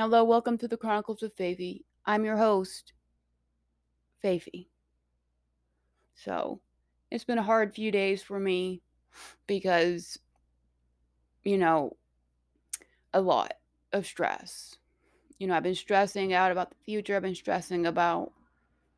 [0.00, 1.82] Hello, welcome to the Chronicles of Faiffy.
[2.06, 2.94] I'm your host,
[4.24, 4.68] Faiffy.
[6.14, 6.62] So,
[7.10, 8.80] it's been a hard few days for me
[9.46, 10.18] because,
[11.44, 11.98] you know,
[13.12, 13.52] a lot
[13.92, 14.76] of stress.
[15.38, 17.14] You know, I've been stressing out about the future.
[17.14, 18.32] I've been stressing about,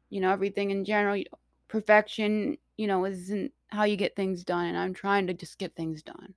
[0.09, 1.21] you know, everything in general.
[1.67, 4.67] Perfection, you know, isn't how you get things done.
[4.67, 6.33] And I'm trying to just get things done.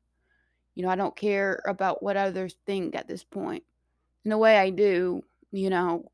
[0.74, 3.64] You know, I don't care about what others think at this point.
[4.26, 6.12] In a way, I do, you know.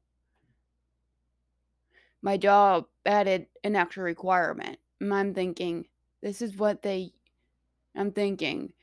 [2.22, 4.78] My job added an extra requirement.
[5.00, 5.86] And I'm thinking,
[6.22, 7.14] this is what they.
[7.96, 8.74] I'm thinking,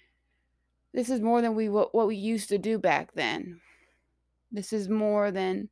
[0.93, 3.61] this is more than we what, what we used to do back then.
[4.51, 5.69] This is more than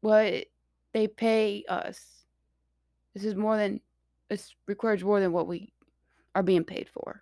[0.00, 0.46] what
[0.92, 2.00] they pay us.
[3.12, 3.80] This is more than
[4.30, 5.72] it requires more than what we
[6.34, 7.20] are being paid for.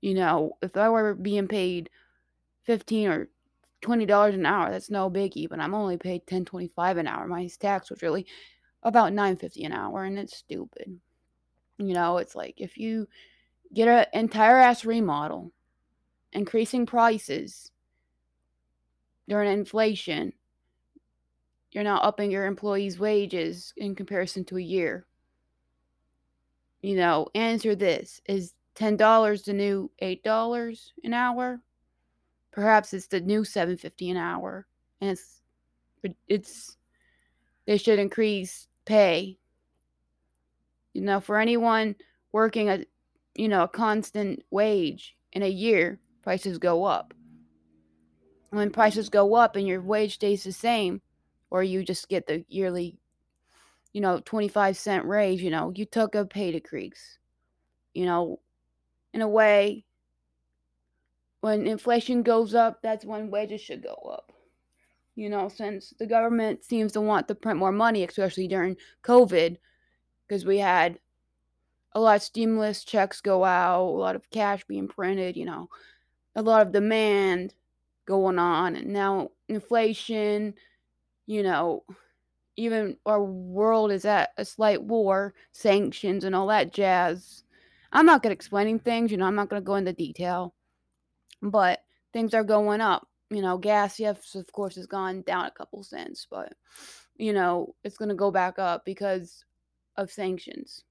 [0.00, 1.90] You know, if I were being paid
[2.62, 3.28] fifteen or
[3.80, 5.48] twenty dollars an hour, that's no biggie.
[5.48, 7.26] But I'm only paid ten twenty five an hour.
[7.26, 8.26] My tax was really
[8.82, 10.98] about nine fifty an hour, and it's stupid.
[11.78, 13.08] You know, it's like if you
[13.74, 15.52] get an entire ass remodel,
[16.32, 17.70] increasing prices
[19.28, 20.32] during inflation,
[21.72, 25.06] you're now upping your employees' wages in comparison to a year.
[26.80, 31.60] You know, answer this is $10 the new $8 an hour?
[32.50, 34.66] Perhaps it's the new 750 an hour
[35.00, 35.40] and it's
[36.28, 36.76] it's
[37.66, 39.38] they should increase pay.
[40.94, 41.94] You know, for anyone
[42.32, 42.84] working a
[43.38, 47.14] you know, a constant wage in a year, prices go up.
[48.50, 51.00] When prices go up and your wage stays the same,
[51.50, 52.98] or you just get the yearly,
[53.92, 57.18] you know, 25 cent raise, you know, you took a pay decrease.
[57.94, 58.40] You know,
[59.14, 59.84] in a way,
[61.40, 64.32] when inflation goes up, that's when wages should go up.
[65.14, 69.56] You know, since the government seems to want to print more money, especially during COVID,
[70.26, 70.98] because we had
[71.92, 75.68] a lot of stimulus checks go out, a lot of cash being printed, you know,
[76.36, 77.54] a lot of demand
[78.06, 80.54] going on, and now inflation,
[81.26, 81.82] you know,
[82.56, 87.44] even our world is at a slight war, sanctions, and all that jazz.
[87.92, 90.54] I'm not good at explaining things, you know, I'm not going to go into detail,
[91.42, 91.80] but
[92.12, 93.06] things are going up.
[93.30, 96.54] You know, gas, yes, of course, has gone down a couple cents, but,
[97.16, 99.44] you know, it's going to go back up because
[99.96, 100.84] of sanctions.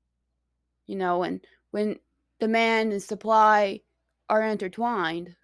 [0.85, 1.41] You know, and
[1.71, 1.97] when
[2.39, 3.81] demand and supply
[4.29, 5.35] are intertwined,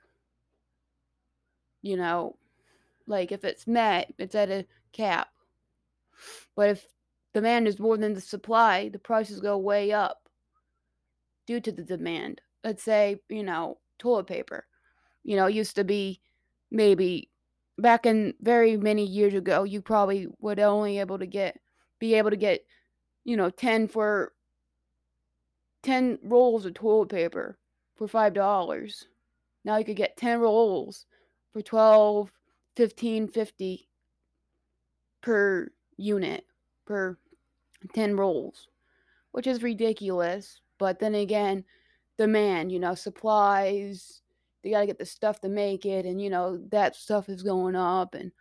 [1.82, 2.38] you know,
[3.08, 5.30] like if it's met, it's at a cap.
[6.56, 6.88] But if
[7.34, 10.30] demand is more than the supply, the prices go way up
[11.48, 12.40] due to the demand.
[12.64, 14.66] Let's say, you know, toilet paper,
[15.24, 16.22] you know, used to be
[16.72, 17.30] maybe
[17.78, 21.60] back in very many years ago, you probably would only able to get
[22.00, 22.62] be able to get,
[23.24, 24.34] you know, 10 for
[25.84, 27.58] 10 rolls of toilet paper
[27.96, 29.06] for $5.
[29.66, 31.06] Now you could get 10 rolls
[31.52, 32.32] for 12,
[32.76, 33.90] 15, 50
[35.22, 36.46] per unit
[36.86, 37.18] per
[37.94, 38.68] 10 rolls,
[39.32, 41.64] which is ridiculous but then again,
[42.18, 44.22] demand, you know, supplies,
[44.64, 46.06] they got to get the stuff to make it.
[46.06, 48.16] And, you know, that stuff is going up.
[48.16, 48.32] And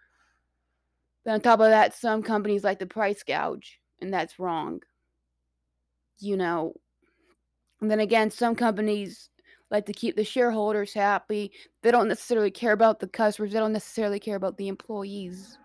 [1.24, 4.80] then on top of that, some companies like to price gouge, and that's wrong.
[6.18, 6.74] You know,
[7.80, 9.28] and then again, some companies
[9.70, 11.52] like to keep the shareholders happy.
[11.82, 15.58] They don't necessarily care about the customers, they don't necessarily care about the employees.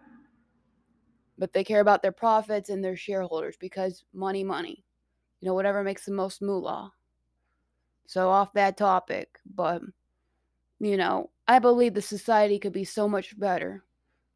[1.37, 4.83] But they care about their profits and their shareholders because money, money
[5.39, 6.91] you know, whatever makes the most moolah.
[8.07, 9.81] So, off that topic, but,
[10.79, 13.83] you know, I believe the society could be so much better.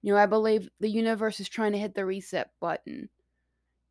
[0.01, 3.09] You know, I believe the universe is trying to hit the reset button.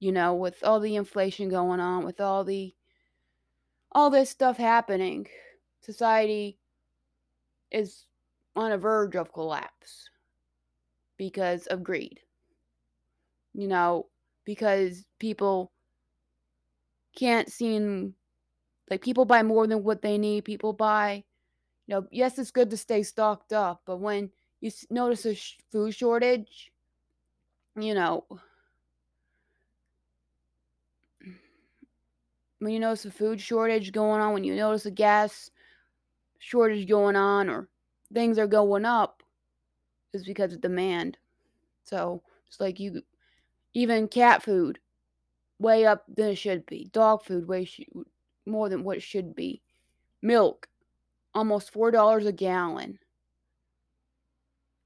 [0.00, 2.74] You know, with all the inflation going on, with all the
[3.92, 5.26] all this stuff happening,
[5.80, 6.58] society
[7.70, 8.06] is
[8.56, 10.08] on a verge of collapse
[11.16, 12.20] because of greed.
[13.52, 14.06] You know,
[14.44, 15.70] because people
[17.16, 18.14] can't seem
[18.88, 20.44] like people buy more than what they need.
[20.44, 21.24] People buy,
[21.90, 25.94] know, yes, it's good to stay stocked up, but when you notice a sh- food
[25.94, 26.70] shortage,
[27.76, 28.24] you know,
[32.60, 35.50] when you notice a food shortage going on, when you notice a gas
[36.38, 37.68] shortage going on, or
[38.12, 39.22] things are going up,
[40.12, 41.18] is because of demand.
[41.84, 43.02] So it's like you,
[43.74, 44.78] even cat food
[45.58, 46.88] way up than it should be.
[46.92, 47.80] Dog food way sh-
[48.46, 49.62] more than what it should be.
[50.22, 50.68] Milk,
[51.34, 52.98] almost four dollars a gallon.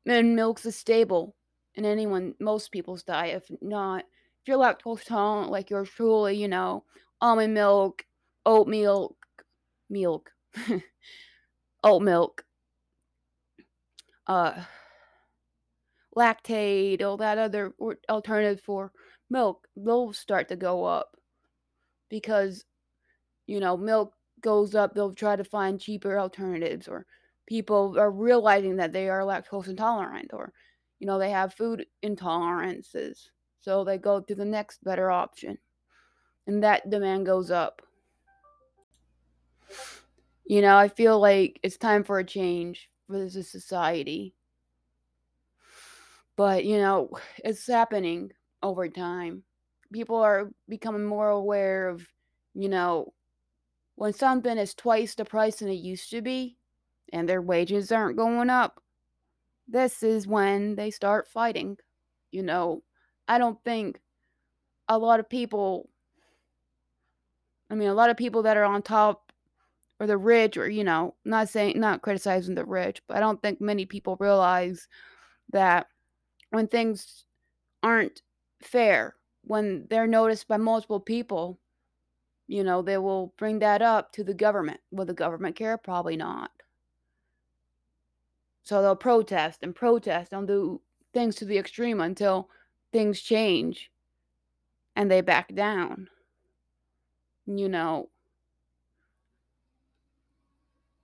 [0.06, 1.34] and milk's a staple
[1.74, 3.42] in anyone, most people's diet.
[3.42, 6.84] If not, if you're lactose intolerant, like yours truly, you know,
[7.20, 8.04] almond milk,
[8.46, 9.16] oat milk,
[9.88, 10.30] milk,
[11.84, 12.44] oat milk,
[14.26, 14.62] uh,
[16.16, 17.74] Lactaid, all that other
[18.08, 18.92] alternative for
[19.30, 21.16] milk, they'll start to go up
[22.08, 22.64] because,
[23.46, 24.14] you know, milk
[24.44, 24.94] goes up.
[24.94, 27.06] They'll try to find cheaper alternatives, or
[27.46, 30.52] people are realizing that they are lactose intolerant, or,
[31.00, 33.30] you know, they have food intolerances.
[33.60, 35.58] So they go to the next better option.
[36.46, 37.80] And that demand goes up.
[40.44, 44.34] You know, I feel like it's time for a change for this society.
[46.36, 47.10] But, you know,
[47.42, 48.32] it's happening
[48.62, 49.44] over time.
[49.92, 52.06] People are becoming more aware of,
[52.54, 53.14] you know,
[53.96, 56.56] when something is twice the price than it used to be
[57.12, 58.82] and their wages aren't going up,
[59.68, 61.76] this is when they start fighting.
[62.30, 62.82] You know,
[63.28, 64.00] I don't think
[64.88, 65.88] a lot of people,
[67.70, 69.32] I mean, a lot of people that are on top
[70.00, 73.40] or the rich, or, you know, not saying, not criticizing the rich, but I don't
[73.40, 74.88] think many people realize
[75.50, 75.86] that
[76.50, 77.24] when things
[77.82, 78.22] aren't
[78.60, 79.14] fair,
[79.44, 81.60] when they're noticed by multiple people,
[82.46, 84.80] you know, they will bring that up to the government.
[84.90, 85.76] Will the government care?
[85.78, 86.50] Probably not.
[88.62, 90.80] So they'll protest and protest and do
[91.12, 92.48] things to the extreme until
[92.92, 93.90] things change
[94.96, 96.08] and they back down.
[97.46, 98.08] You know,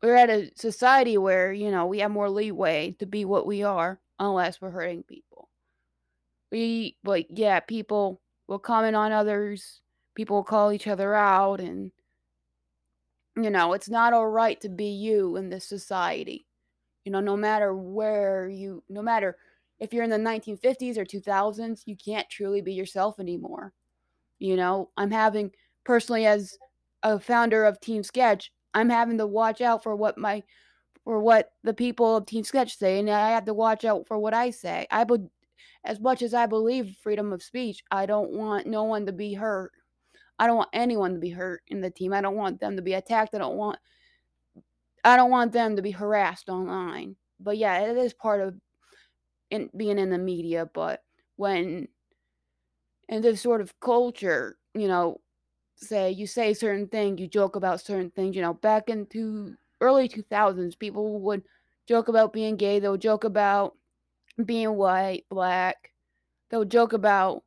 [0.03, 3.63] we're at a society where, you know, we have more leeway to be what we
[3.63, 5.49] are unless we're hurting people.
[6.51, 9.83] We, like, yeah, people will comment on others,
[10.21, 11.91] people call each other out, and,
[13.37, 16.47] you know, it's not all right to be you in this society.
[17.07, 19.39] You know, no matter where you, no matter
[19.79, 23.73] if you're in the 1950s or 2000s, you can't truly be yourself anymore.
[24.39, 25.53] You know, I'm having,
[25.85, 26.59] personally, as
[27.03, 30.43] a founder of Team Sketch, I'm having to watch out for what my
[31.03, 34.19] for what the people of Team Sketch say, and I have to watch out for
[34.19, 34.87] what I say.
[34.91, 35.31] I would,
[35.83, 39.33] as much as I believe freedom of speech, I don't want no one to be
[39.33, 39.73] hurt.
[40.41, 42.15] I don't want anyone to be hurt in the team.
[42.15, 43.35] I don't want them to be attacked.
[43.35, 43.79] I don't want
[45.05, 47.17] I don't want them to be harassed online.
[47.39, 48.55] But yeah, it is part of
[49.51, 50.65] in, being in the media.
[50.73, 51.03] But
[51.37, 51.89] when
[53.11, 55.21] in this sort of culture, you know,
[55.77, 58.35] say you say certain thing, you joke about certain things.
[58.35, 61.43] You know, back into early 2000s, people would
[61.87, 62.79] joke about being gay.
[62.79, 63.75] They would joke about
[64.47, 65.93] being white, black.
[66.51, 67.45] They would joke about,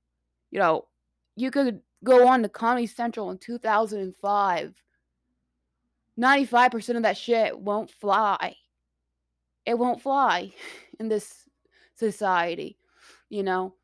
[0.52, 0.88] you know,
[1.36, 4.74] you could go on to Comedy Central in 2005.
[6.20, 8.56] 95% of that shit won't fly.
[9.66, 10.52] It won't fly
[11.00, 11.48] in this
[11.96, 12.78] society,
[13.30, 13.76] you know.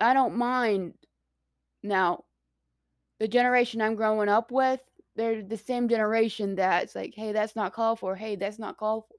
[0.00, 0.94] I don't mind
[1.82, 2.24] now
[3.18, 4.80] the generation I'm growing up with,
[5.14, 8.16] they're the same generation that's like, hey, that's not called for.
[8.16, 9.16] Hey, that's not called for.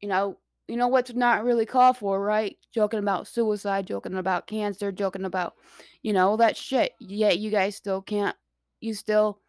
[0.00, 2.47] You know, you know what's not really called for, right?
[2.74, 5.54] Joking about suicide, joking about cancer, joking about,
[6.02, 6.92] you know, all that shit.
[7.00, 8.36] Yeah, you guys still can't,
[8.80, 9.40] you still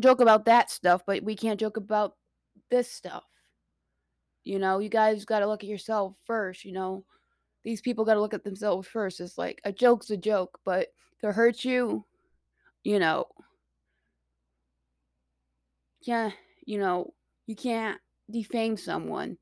[0.00, 2.14] joke about that stuff, but we can't joke about
[2.70, 3.24] this stuff.
[4.44, 7.04] You know, you guys got to look at yourself first, you know.
[7.64, 9.18] These people got to look at themselves first.
[9.20, 10.88] It's like a joke's a joke, but
[11.20, 12.04] to hurt you,
[12.84, 13.26] you know,
[16.02, 16.30] yeah,
[16.64, 17.12] you know,
[17.46, 17.98] you can't
[18.30, 19.36] defame someone.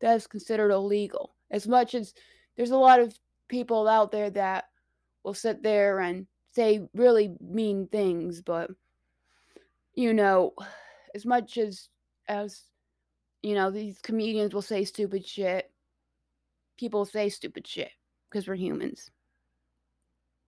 [0.00, 1.36] That is considered illegal.
[1.50, 2.14] As much as
[2.58, 4.64] there's a lot of people out there that
[5.22, 8.70] will sit there and say really mean things, but
[9.94, 10.54] you know,
[11.14, 11.88] as much as
[12.26, 12.62] as
[13.42, 15.70] you know, these comedians will say stupid shit.
[16.76, 17.90] People say stupid shit
[18.28, 19.10] because we're humans.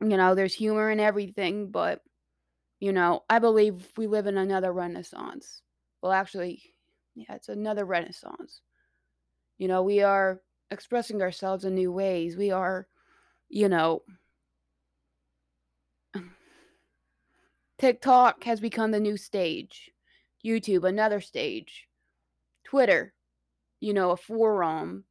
[0.01, 2.03] You know, there's humor in everything, but
[2.81, 5.63] you know, I believe we live in another renaissance.
[6.03, 6.75] Well, actually,
[7.15, 8.63] yeah, it's another renaissance.
[9.59, 10.41] You know, we are
[10.71, 12.37] expressing ourselves in new ways.
[12.37, 12.87] We are,
[13.49, 14.03] you know,
[17.81, 19.91] TikTok has become the new stage.
[20.45, 21.89] YouTube, another stage.
[22.63, 23.15] Twitter,
[23.81, 25.05] you know, a forum.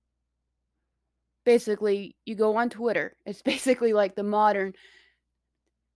[1.46, 3.16] Basically, you go on Twitter.
[3.25, 4.74] It's basically like the modern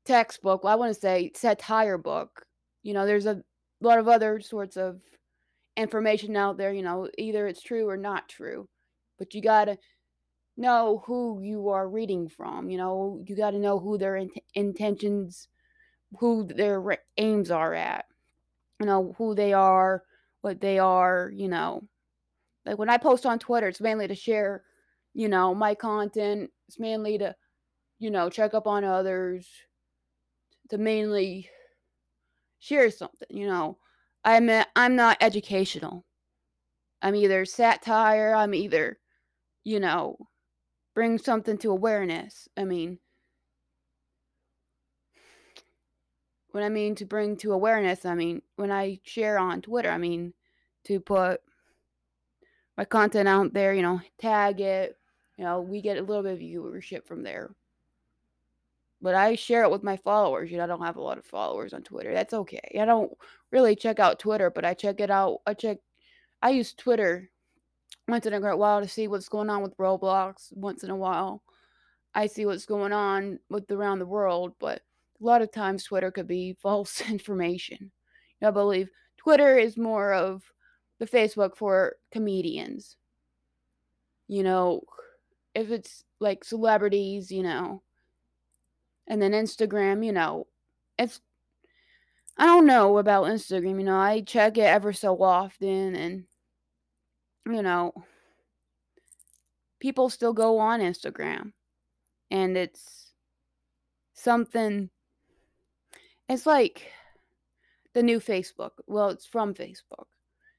[0.06, 0.64] textbook.
[0.64, 2.46] Well, I want to say satire book.
[2.82, 3.44] You know, there's a
[3.80, 5.00] lot of other sorts of
[5.78, 6.74] information out there.
[6.74, 8.68] You know, either it's true or not true,
[9.24, 9.78] but you gotta
[10.58, 12.70] know who you are reading from.
[12.70, 15.48] You know, you got to know who their in- intentions,
[16.20, 18.06] who their re- aims are at.
[18.80, 20.04] You know, who they are,
[20.42, 21.32] what they are.
[21.36, 21.84] You know,
[22.66, 24.64] Like when I post on Twitter, it's mainly to share,
[25.14, 26.52] you know, my content.
[26.68, 27.36] It's mainly to,
[28.00, 29.48] you know, check up on others,
[30.70, 31.50] to mainly
[32.60, 33.78] share something, you know.
[34.26, 36.06] I'm a, I'm not educational.
[37.02, 39.00] I'm either satire, I'm either,
[39.64, 40.18] you know,
[40.94, 42.48] bring something to awareness.
[42.58, 43.00] I mean,
[46.52, 49.98] when I mean to bring to awareness, I mean when I share on Twitter, I
[49.98, 50.34] mean
[50.86, 51.42] to put
[52.78, 54.98] my content out there, you know, tag it,
[55.38, 57.56] you know, we get a little bit of viewership from there.
[59.02, 60.50] But I share it with my followers.
[60.50, 62.14] You know, I don't have a lot of followers on Twitter.
[62.14, 62.80] That's okay.
[62.80, 63.12] I don't
[63.52, 65.42] really check out Twitter, but I check it out.
[65.46, 65.80] I check
[66.42, 67.30] I use Twitter
[68.08, 70.96] once in a great while to see what's going on with Roblox once in a
[70.96, 71.44] while.
[72.14, 74.82] I see what's going on with around the world, but
[75.22, 77.92] a lot of times Twitter could be false information.
[78.42, 80.44] I believe Twitter is more of
[81.00, 82.98] the Facebook for comedians.
[84.28, 84.82] You know,
[85.56, 87.84] if it's like celebrities, you know,
[89.08, 90.48] and then Instagram, you know,
[90.98, 91.22] it's
[92.38, 96.24] I don't know about Instagram, you know, I check it ever so often and
[97.46, 97.94] you know,
[99.80, 101.52] people still go on Instagram
[102.32, 103.12] and it's
[104.14, 104.90] something
[106.30, 106.92] it's like
[107.94, 108.72] the new Facebook.
[108.88, 110.06] Well, it's from Facebook.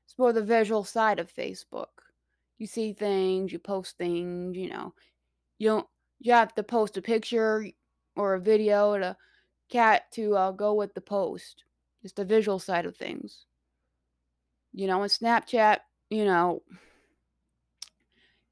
[0.05, 1.87] It's more the visual side of Facebook.
[2.59, 4.95] You see things, you post things, you know.
[5.59, 5.87] You don't
[6.21, 7.67] you have to post a picture
[8.17, 9.17] or a video to
[9.69, 11.65] cat to uh, go with the post.
[12.03, 13.47] It's the visual side of things.
[14.73, 15.79] You know, and Snapchat,
[16.15, 16.63] you know,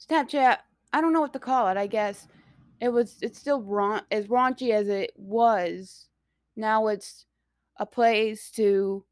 [0.09, 0.59] Snapchat,
[0.93, 1.77] I don't know what to call it.
[1.77, 2.27] I guess
[2.81, 6.09] it was it's still raun- as raunchy as it was.
[6.57, 7.27] Now it's
[7.79, 9.05] a place to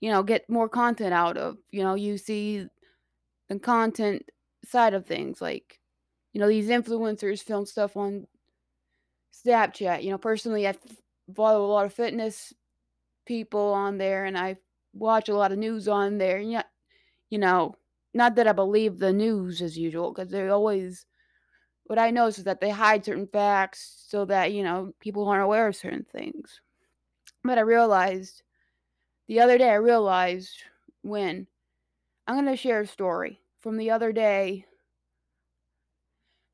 [0.00, 1.58] you know get more content out of.
[1.72, 2.66] You know, you see
[3.48, 4.30] the content
[4.64, 5.80] side of things like
[6.32, 8.26] you know these influencers film stuff on
[9.44, 10.04] Snapchat.
[10.04, 10.74] You know, personally, I
[11.34, 12.52] follow a lot of fitness
[13.26, 14.56] people on there, and I
[14.94, 16.38] watch a lot of news on there.
[16.38, 16.62] And yeah,
[17.32, 17.74] you know,
[18.14, 21.06] not that I believe the news as usual, because they always.
[21.86, 25.44] What I notice is that they hide certain facts so that you know people aren't
[25.44, 26.60] aware of certain things.
[27.44, 28.42] But I realized
[29.28, 29.70] the other day.
[29.70, 30.64] I realized
[31.02, 31.46] when
[32.26, 34.66] I'm gonna share a story from the other day.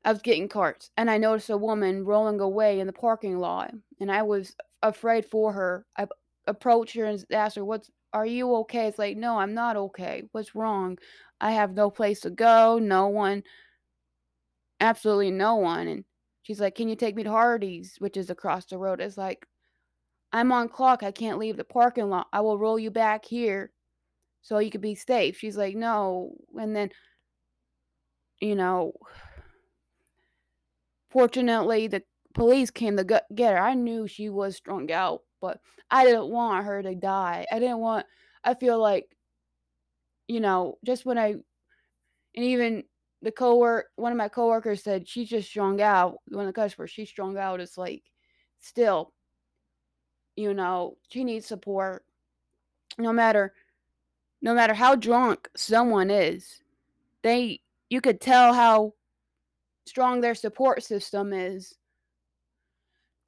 [0.05, 3.73] I was getting carts and I noticed a woman rolling away in the parking lot
[3.99, 5.85] and I was afraid for her.
[5.97, 6.07] I
[6.47, 10.23] approached her and asked her, "What's are you okay?" It's like, "No, I'm not okay.
[10.31, 10.97] What's wrong?
[11.41, 13.43] I have no place to go, no one,
[14.79, 16.05] absolutely no one." And
[16.41, 19.45] she's like, "Can you take me to Hardee's, which is across the road?" It's like,
[20.33, 21.03] "I'm on clock.
[21.03, 22.27] I can't leave the parking lot.
[22.33, 23.73] I will roll you back here
[24.41, 26.91] so you could be safe." She's like, "No." And then
[28.41, 28.93] you know,
[31.11, 33.59] fortunately the police came to get her.
[33.59, 35.59] I knew she was strung out, but
[35.91, 37.45] I didn't want her to die.
[37.51, 38.05] I didn't want
[38.43, 39.15] I feel like
[40.27, 41.43] you know, just when I and
[42.35, 42.83] even
[43.21, 46.19] the coworker one of my coworkers said she's just strung out.
[46.27, 48.03] When the customer she's strung out, it's like
[48.59, 49.13] still,
[50.35, 52.05] you know, she needs support.
[52.97, 53.53] No matter
[54.41, 56.61] no matter how drunk someone is,
[57.23, 58.93] they you could tell how
[59.85, 61.75] strong their support system is.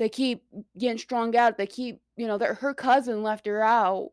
[0.02, 0.44] They keep
[0.80, 1.60] getting strung out.
[1.60, 4.10] They keep, you know, her cousin left her out.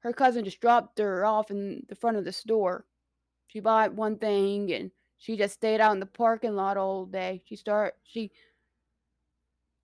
[0.00, 2.86] Her cousin just dropped her off in the front of the store.
[3.46, 7.40] She bought one thing and she just stayed out in the parking lot all day.
[7.46, 8.32] She start she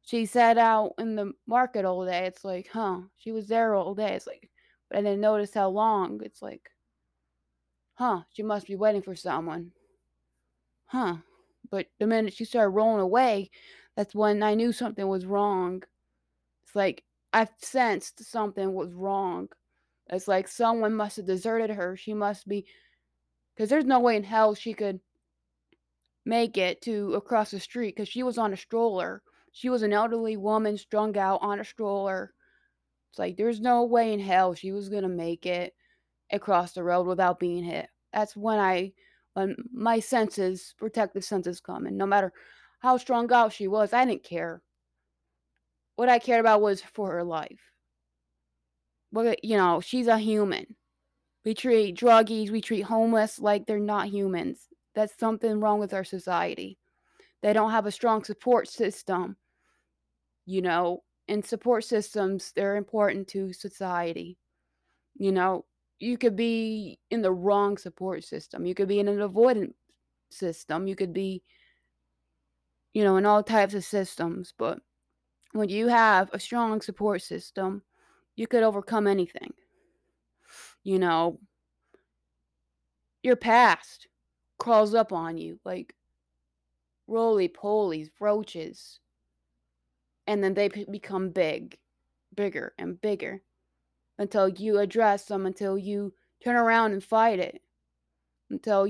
[0.02, 2.26] she sat out in the market all day.
[2.26, 3.02] It's like, huh?
[3.18, 4.14] She was there all day.
[4.14, 4.50] It's like,
[4.90, 6.20] but I didn't notice how long.
[6.24, 6.68] It's like,
[7.94, 8.22] huh?
[8.32, 9.70] She must be waiting for someone.
[10.86, 11.18] Huh?
[11.70, 13.50] But the minute she started rolling away,
[13.98, 15.82] that's when I knew something was wrong.
[16.62, 17.02] It's like
[17.32, 19.48] I sensed something was wrong.
[20.08, 21.96] It's like someone must have deserted her.
[21.96, 22.64] She must be
[23.56, 25.00] because there's no way in hell she could
[26.24, 29.20] make it to across the street because she was on a stroller.
[29.50, 32.32] She was an elderly woman strung out on a stroller.
[33.10, 35.74] It's like there's no way in hell she was gonna make it
[36.30, 37.88] across the road without being hit.
[38.12, 38.92] That's when I
[39.32, 42.32] when my senses, protective senses come and no matter
[42.80, 44.62] how strung out she was, I didn't care.
[45.96, 47.72] What I cared about was for her life.
[49.12, 50.76] But you know, she's a human.
[51.44, 54.68] We treat druggies, we treat homeless like they're not humans.
[54.94, 56.78] That's something wrong with our society.
[57.42, 59.36] They don't have a strong support system.
[60.46, 64.38] You know, and support systems, they're important to society.
[65.14, 65.64] You know,
[65.98, 68.64] you could be in the wrong support system.
[68.64, 69.74] You could be in an avoidance
[70.30, 70.86] system.
[70.86, 71.42] You could be,
[72.98, 74.52] you know, in all types of systems.
[74.58, 74.80] But
[75.52, 77.82] when you have a strong support system,
[78.34, 79.52] you could overcome anything.
[80.82, 81.38] You know,
[83.22, 84.08] your past
[84.58, 85.94] crawls up on you like
[87.06, 88.98] roly polies, roaches.
[90.26, 91.78] And then they become big,
[92.34, 93.42] bigger and bigger
[94.18, 96.12] until you address them, until you
[96.42, 97.62] turn around and fight it,
[98.50, 98.88] until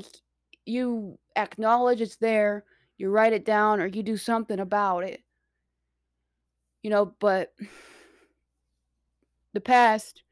[0.65, 2.65] you acknowledge it's there,
[2.99, 5.23] you write it down, or you do something about it.
[6.83, 7.55] You know, but
[9.53, 10.23] the past,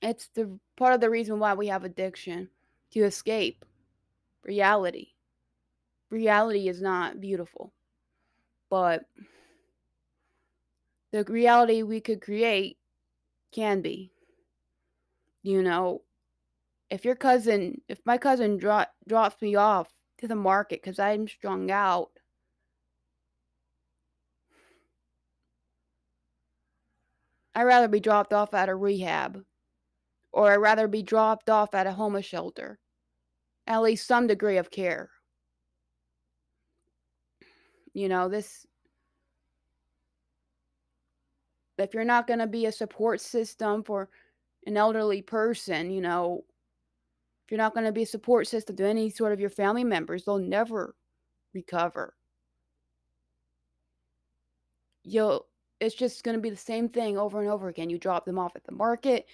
[0.00, 2.48] it's the part of the reason why we have addiction
[2.92, 3.64] to escape
[4.44, 5.08] reality.
[6.10, 7.72] Reality is not beautiful,
[8.68, 9.04] but
[11.12, 12.76] the reality we could create
[13.52, 14.10] can be.
[15.42, 16.02] You know,
[16.90, 19.88] if your cousin, if my cousin dro- drops me off
[20.22, 22.10] to the market because I'm strung out,
[27.56, 29.44] I'd rather be dropped off at a rehab
[30.32, 32.78] or I'd rather be dropped off at a homeless shelter.
[33.66, 35.10] At least some degree of care.
[37.92, 38.64] You know, this
[41.78, 44.08] if you're not going to be a support system for
[44.66, 46.44] an elderly person, you know,
[47.52, 50.24] you're not going to be a support system to any sort of your family members,
[50.24, 50.94] they'll never
[51.52, 52.14] recover.
[55.04, 55.44] You'll
[55.78, 57.90] it's just going to be the same thing over and over again.
[57.90, 59.26] You drop them off at the market,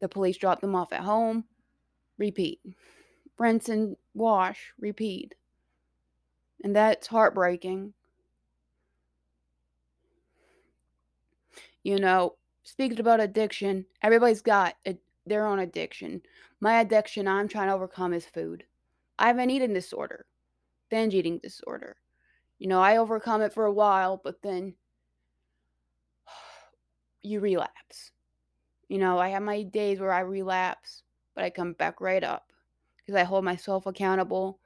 [0.00, 1.44] the police drop them off at home,
[2.18, 2.58] repeat.
[3.38, 5.36] Rinse and wash, repeat.
[6.64, 7.92] And that's heartbreaking.
[11.84, 12.34] You know,
[12.64, 16.22] speaking about addiction, everybody's got a, their own addiction.
[16.60, 18.64] My addiction I'm trying to overcome is food.
[19.18, 20.26] I have an eating disorder,
[20.90, 21.96] binge eating disorder.
[22.58, 24.74] You know, I overcome it for a while, but then
[27.22, 28.12] you relapse.
[28.88, 31.02] You know, I have my days where I relapse,
[31.34, 32.52] but I come back right up
[32.98, 34.60] because I hold myself accountable.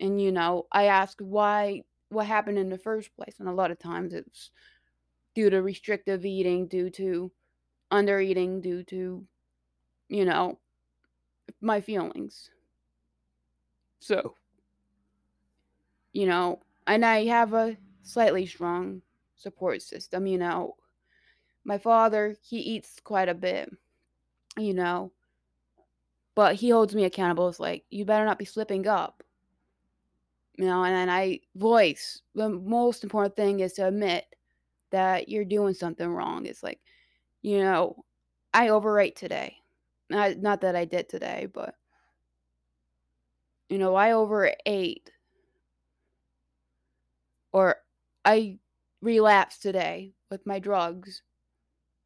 [0.00, 3.36] And, you know, I ask why, what happened in the first place.
[3.38, 4.50] And a lot of times it's
[5.34, 7.32] due to restrictive eating, due to
[7.90, 9.26] under eating, due to,
[10.12, 10.58] you know,
[11.62, 12.50] my feelings.
[14.00, 14.34] So,
[16.12, 19.00] you know, and I have a slightly strong
[19.36, 20.76] support system, you know.
[21.64, 23.70] My father, he eats quite a bit,
[24.58, 25.12] you know,
[26.34, 27.48] but he holds me accountable.
[27.48, 29.22] It's like, you better not be slipping up.
[30.58, 34.26] You know, and I voice the most important thing is to admit
[34.90, 36.44] that you're doing something wrong.
[36.44, 36.80] It's like,
[37.40, 38.04] you know,
[38.52, 39.61] I overate today.
[40.12, 41.74] Not, not that I did today, but
[43.70, 45.10] you know, I overate
[47.52, 47.76] or
[48.24, 48.58] I
[49.00, 51.22] relapsed today with my drugs.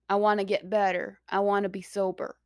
[0.08, 1.18] I want to get better.
[1.28, 2.36] I want to be sober.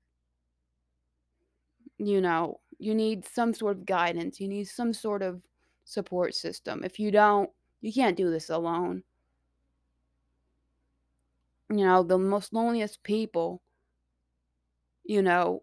[1.98, 4.40] You know, you need some sort of guidance.
[4.40, 5.42] You need some sort of
[5.84, 6.82] support system.
[6.84, 7.50] If you don't,
[7.82, 9.02] you can't do this alone
[11.70, 13.62] you know, the most loneliest people,
[15.04, 15.62] you know,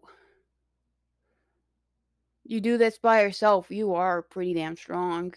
[2.44, 5.34] you do this by yourself, you are pretty damn strong.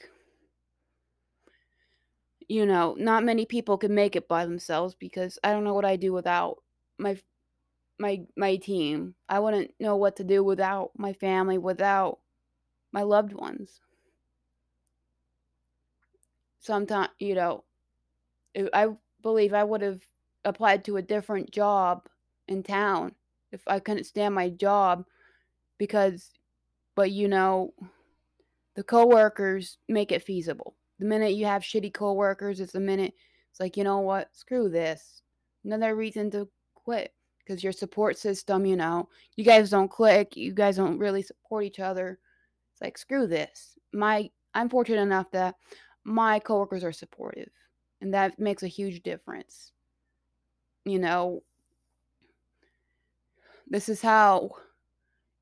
[2.47, 5.85] You know, not many people can make it by themselves because I don't know what
[5.85, 6.57] I do without
[6.97, 7.17] my
[7.99, 9.15] my my team.
[9.29, 12.19] I wouldn't know what to do without my family, without
[12.91, 13.81] my loved ones.
[16.59, 17.63] Sometimes, you know,
[18.73, 18.89] I
[19.21, 20.01] believe I would have
[20.45, 22.07] applied to a different job
[22.47, 23.15] in town
[23.51, 25.05] if I couldn't stand my job
[25.77, 26.31] because
[26.95, 27.73] but you know
[28.75, 30.75] the coworkers make it feasible.
[30.99, 33.13] The minute you have shitty coworkers, it's the minute
[33.49, 34.29] it's like, you know what?
[34.33, 35.21] Screw this.
[35.65, 40.53] Another reason to quit because your support system, you know, you guys don't click, you
[40.53, 42.19] guys don't really support each other.
[42.73, 43.77] It's like, screw this.
[43.93, 45.55] My I'm fortunate enough that
[46.03, 47.51] my coworkers are supportive,
[48.01, 49.71] and that makes a huge difference
[50.85, 51.43] you know,
[53.71, 54.51] this is how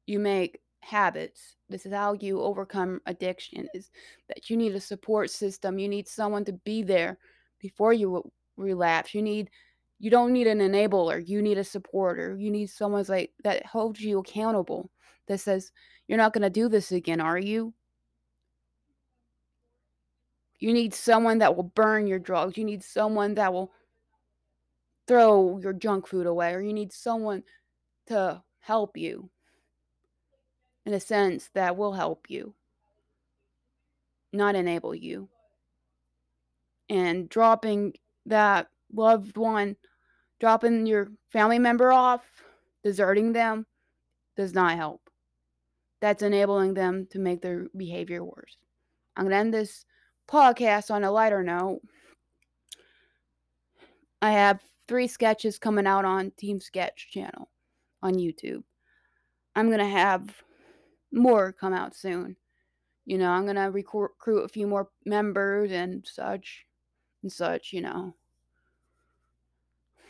[0.05, 1.55] you make habits.
[1.67, 3.89] This is how you overcome addiction is
[4.27, 5.79] that you need a support system.
[5.79, 7.17] You need someone to be there
[7.59, 9.15] before you relapse.
[9.15, 9.49] You need
[9.97, 11.27] you don't need an enabler.
[11.27, 12.37] You need a supporter.
[12.37, 14.91] You need someone like that holds you accountable
[15.25, 15.71] that says,
[16.07, 17.73] You're not gonna do this again, are you?
[20.59, 22.57] You need someone that will burn your drugs.
[22.57, 23.71] You need someone that will
[25.09, 27.43] throw your junk food away or you need someone
[28.09, 29.29] to help you
[30.85, 32.53] in a sense that will help you,
[34.33, 35.29] not enable you.
[36.89, 37.93] And dropping
[38.25, 39.75] that loved one,
[40.39, 42.23] dropping your family member off,
[42.83, 43.67] deserting them,
[44.35, 45.01] does not help.
[46.01, 48.57] That's enabling them to make their behavior worse.
[49.15, 49.85] I'm going to end this
[50.27, 51.81] podcast on a lighter note.
[54.21, 57.49] I have three sketches coming out on Team Sketch channel
[58.01, 58.63] on YouTube.
[59.55, 60.29] I'm going to have
[61.11, 62.35] more come out soon.
[63.05, 66.65] You know, I'm going to recruit a few more members and such
[67.23, 68.13] and such, you know.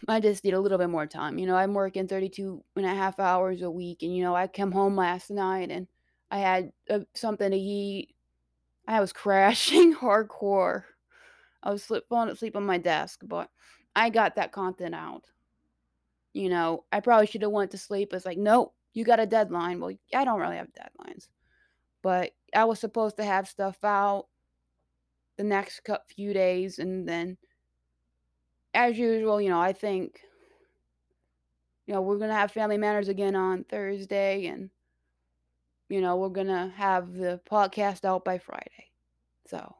[0.07, 1.37] I just need a little bit more time.
[1.37, 4.01] You know, I'm working 32 and a half hours a week.
[4.01, 5.87] And, you know, I came home last night and
[6.31, 8.15] I had uh, something to eat.
[8.87, 10.83] I was crashing hardcore.
[11.61, 13.49] I was slip, falling asleep on my desk, but
[13.95, 15.25] I got that content out.
[16.33, 18.13] You know, I probably should have went to sleep.
[18.13, 19.79] It's like, nope, you got a deadline.
[19.79, 21.27] Well, I don't really have deadlines.
[22.01, 24.27] But I was supposed to have stuff out
[25.37, 25.81] the next
[26.15, 27.37] few days and then
[28.73, 30.21] as usual, you know, I think,
[31.87, 34.69] you know, we're to have Family Matters again on Thursday, and,
[35.89, 38.91] you know, we're to have the podcast out by Friday.
[39.47, 39.75] So,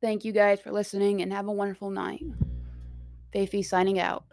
[0.00, 2.24] thank you guys for listening and have a wonderful night.
[3.34, 4.24] Faiffy signing out.